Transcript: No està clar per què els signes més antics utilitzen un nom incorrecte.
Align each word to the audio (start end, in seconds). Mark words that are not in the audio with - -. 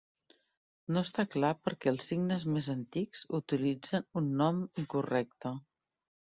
No 0.95 1.01
està 1.07 1.25
clar 1.35 1.51
per 1.67 1.73
què 1.85 1.91
els 1.95 2.07
signes 2.11 2.45
més 2.55 2.69
antics 2.75 3.21
utilitzen 3.41 4.09
un 4.23 4.33
nom 4.41 4.65
incorrecte. 4.85 5.55